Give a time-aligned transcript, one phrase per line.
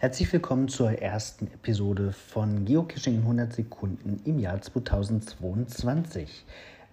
[0.00, 6.44] Herzlich willkommen zur ersten Episode von Geocaching in 100 Sekunden im Jahr 2022.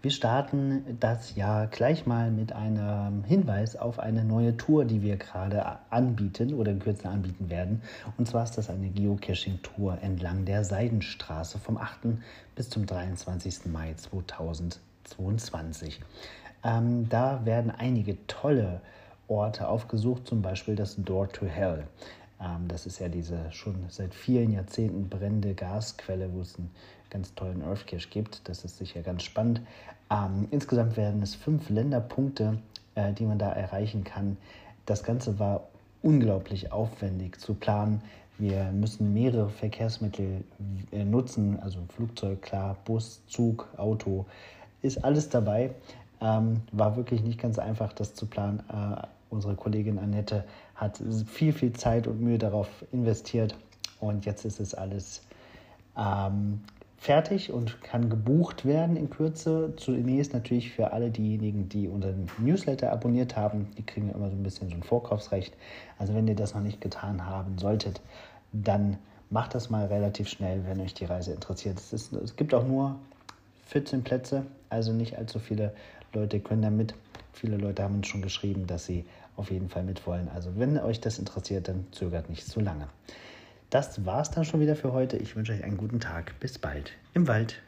[0.03, 5.17] Wir starten das Jahr gleich mal mit einem Hinweis auf eine neue Tour, die wir
[5.17, 7.81] gerade anbieten oder in Kürze anbieten werden.
[8.19, 12.09] Und zwar ist das eine Geocaching-Tour entlang der Seidenstraße vom 8.
[12.55, 13.65] bis zum 23.
[13.71, 15.99] Mai 2022.
[16.63, 18.79] Ähm, da werden einige tolle
[19.33, 21.83] Orte aufgesucht, zum Beispiel das Door to Hell.
[22.41, 26.71] Ähm, das ist ja diese schon seit vielen Jahrzehnten brennende Gasquelle, wo es einen
[27.09, 28.47] ganz tollen Earth Cache gibt.
[28.47, 29.61] Das ist sicher ganz spannend.
[30.11, 32.59] Ähm, insgesamt werden es fünf Länderpunkte,
[32.95, 34.37] äh, die man da erreichen kann.
[34.85, 35.67] Das Ganze war
[36.01, 38.01] unglaublich aufwendig zu planen.
[38.37, 40.43] Wir müssen mehrere Verkehrsmittel
[40.91, 44.25] äh, nutzen, also Flugzeug, klar, Bus, Zug, Auto,
[44.81, 45.71] ist alles dabei.
[46.19, 48.61] Ähm, war wirklich nicht ganz einfach, das zu planen.
[48.69, 53.55] Äh, unsere Kollegin Annette hat viel, viel Zeit und Mühe darauf investiert
[53.99, 55.21] und jetzt ist es alles
[55.97, 56.61] ähm,
[56.97, 59.73] fertig und kann gebucht werden in Kürze.
[59.75, 63.67] Zunächst natürlich für alle diejenigen, die unseren Newsletter abonniert haben.
[63.77, 65.53] Die kriegen immer so ein bisschen so ein Vorkaufsrecht.
[65.97, 68.01] Also wenn ihr das noch nicht getan haben solltet,
[68.53, 68.97] dann
[69.29, 71.77] macht das mal relativ schnell, wenn euch die Reise interessiert.
[71.77, 72.95] Es, ist, es gibt auch nur
[73.73, 75.73] 14 Plätze, also nicht allzu viele
[76.13, 76.93] Leute können da mit.
[77.33, 79.03] Viele Leute haben uns schon geschrieben, dass sie
[79.35, 80.29] auf jeden Fall mitwollen.
[80.29, 82.87] Also wenn euch das interessiert, dann zögert nicht zu lange.
[83.71, 85.17] Das war's dann schon wieder für heute.
[85.17, 86.39] Ich wünsche euch einen guten Tag.
[86.39, 87.59] Bis bald im Wald.